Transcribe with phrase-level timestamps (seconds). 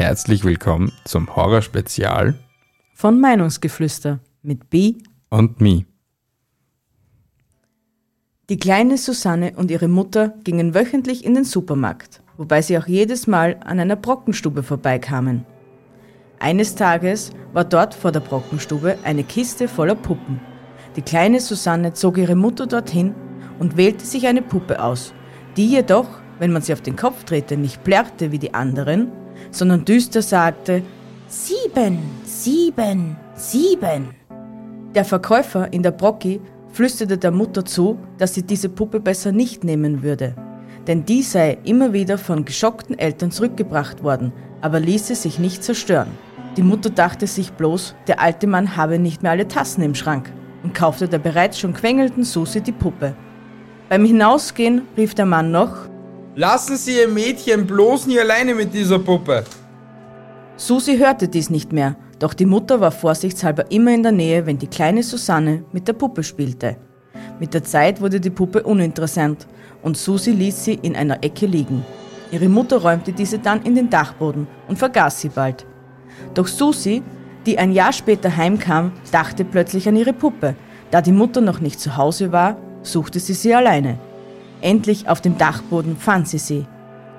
[0.00, 2.32] herzlich willkommen zum Horrorspezial
[2.94, 4.94] von Meinungsgeflüster mit B
[5.28, 5.84] und Mi.
[8.48, 13.26] Die kleine Susanne und ihre Mutter gingen wöchentlich in den Supermarkt, wobei sie auch jedes
[13.26, 15.44] Mal an einer Brockenstube vorbeikamen.
[16.38, 20.40] Eines Tages war dort vor der Brockenstube eine Kiste voller Puppen.
[20.96, 23.14] Die kleine Susanne zog ihre Mutter dorthin
[23.58, 25.12] und wählte sich eine Puppe aus,
[25.58, 26.08] die jedoch,
[26.38, 29.12] wenn man sie auf den Kopf drehte, nicht plärrte wie die anderen,
[29.50, 30.82] sondern düster sagte
[31.28, 34.08] Sieben, sieben, sieben.
[34.94, 36.40] Der Verkäufer in der Brocki
[36.72, 40.34] flüsterte der Mutter zu, dass sie diese Puppe besser nicht nehmen würde,
[40.86, 46.08] denn die sei immer wieder von geschockten Eltern zurückgebracht worden, aber ließe sich nicht zerstören.
[46.56, 50.32] Die Mutter dachte sich bloß, der alte Mann habe nicht mehr alle Tassen im Schrank
[50.64, 53.14] und kaufte der bereits schon quengelnden Susi die Puppe.
[53.88, 55.89] Beim Hinausgehen rief der Mann noch
[56.36, 59.42] Lassen Sie Ihr Mädchen bloß nie alleine mit dieser Puppe.
[60.56, 64.56] Susi hörte dies nicht mehr, doch die Mutter war vorsichtshalber immer in der Nähe, wenn
[64.56, 66.76] die kleine Susanne mit der Puppe spielte.
[67.40, 69.48] Mit der Zeit wurde die Puppe uninteressant
[69.82, 71.84] und Susi ließ sie in einer Ecke liegen.
[72.30, 75.66] Ihre Mutter räumte diese dann in den Dachboden und vergaß sie bald.
[76.34, 77.02] Doch Susi,
[77.44, 80.54] die ein Jahr später heimkam, dachte plötzlich an ihre Puppe.
[80.92, 83.98] Da die Mutter noch nicht zu Hause war, suchte sie sie alleine.
[84.60, 86.66] Endlich auf dem Dachboden fand sie sie.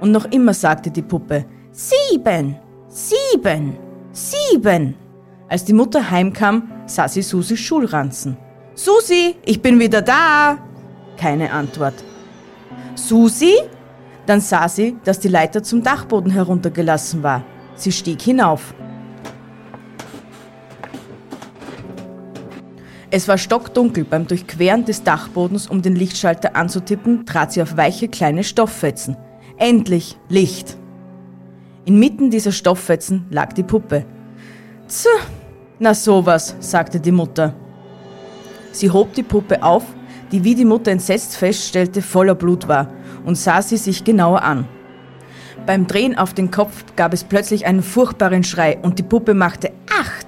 [0.00, 2.56] Und noch immer sagte die Puppe, Sieben,
[2.88, 3.76] sieben,
[4.12, 4.94] sieben.
[5.48, 8.36] Als die Mutter heimkam, sah sie Susis Schulranzen.
[8.74, 10.58] Susi, ich bin wieder da.
[11.16, 11.94] Keine Antwort.
[12.94, 13.54] Susi?
[14.26, 17.44] Dann sah sie, dass die Leiter zum Dachboden heruntergelassen war.
[17.76, 18.74] Sie stieg hinauf.
[23.10, 24.04] Es war stockdunkel.
[24.04, 29.16] Beim Durchqueren des Dachbodens, um den Lichtschalter anzutippen, trat sie auf weiche kleine Stofffetzen.
[29.56, 30.76] Endlich Licht.
[31.86, 34.04] Inmitten dieser Stofffetzen lag die Puppe.
[34.88, 35.06] Tch,
[35.78, 37.54] na sowas, sagte die Mutter.
[38.72, 39.84] Sie hob die Puppe auf,
[40.30, 42.92] die wie die Mutter entsetzt feststellte, voller Blut war,
[43.24, 44.68] und sah sie sich genauer an.
[45.64, 49.72] Beim Drehen auf den Kopf gab es plötzlich einen furchtbaren Schrei und die Puppe machte
[49.98, 50.27] acht,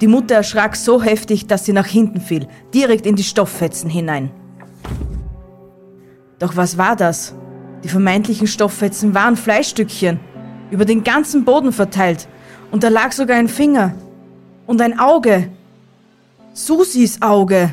[0.00, 4.30] Die Mutter erschrak so heftig, dass sie nach hinten fiel, direkt in die Stofffetzen hinein.
[6.38, 7.34] Doch was war das?
[7.82, 10.20] Die vermeintlichen Stofffetzen waren Fleischstückchen,
[10.70, 12.28] über den ganzen Boden verteilt,
[12.70, 13.94] und da lag sogar ein Finger
[14.66, 15.48] und ein Auge.
[16.52, 17.72] Susis Auge.